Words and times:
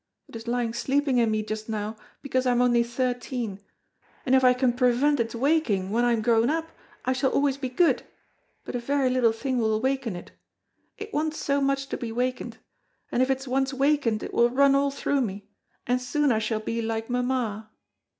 It 0.27 0.35
is 0.35 0.47
lying 0.47 0.73
sleeping 0.73 1.19
in 1.19 1.29
me 1.29 1.43
just 1.43 1.69
now 1.69 1.95
because 2.23 2.47
I 2.47 2.53
am 2.53 2.61
only 2.63 2.81
thirteen, 2.81 3.59
and 4.25 4.33
if 4.33 4.43
I 4.43 4.51
can 4.55 4.73
prevent 4.73 5.19
its 5.19 5.35
waking 5.35 5.91
when 5.91 6.03
I 6.03 6.11
am 6.13 6.23
grown 6.23 6.49
up 6.49 6.69
I 7.05 7.13
shall 7.13 7.29
always 7.29 7.57
be 7.57 7.69
good, 7.69 8.01
but 8.65 8.73
a 8.75 8.79
very 8.79 9.11
little 9.11 9.31
thing 9.31 9.59
will 9.59 9.79
waken 9.79 10.15
it; 10.15 10.31
it 10.97 11.13
wants 11.13 11.37
so 11.37 11.61
much 11.61 11.87
to 11.89 11.97
be 11.97 12.11
wakened, 12.11 12.57
and 13.11 13.21
if 13.21 13.29
it 13.29 13.41
is 13.41 13.47
once 13.47 13.75
wakened 13.75 14.23
it 14.23 14.33
will 14.33 14.49
run 14.49 14.73
all 14.73 14.89
through 14.89 15.21
me, 15.21 15.47
and 15.85 16.01
soon 16.01 16.31
I 16.31 16.39
shall 16.39 16.61
be 16.61 16.81
like 16.81 17.07
mamma." 17.07 17.69